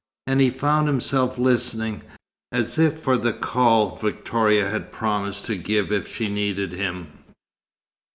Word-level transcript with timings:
And 0.25 0.41
he 0.41 0.49
found 0.49 0.87
himself 0.87 1.37
listening, 1.37 2.01
as 2.51 2.79
if 2.79 2.99
for 3.03 3.17
the 3.17 3.33
call 3.33 3.97
Victoria 3.97 4.67
had 4.67 4.91
promised 4.91 5.45
to 5.45 5.55
give 5.55 5.91
if 5.91 6.07
she 6.07 6.27
needed 6.27 6.71
him. 6.73 7.11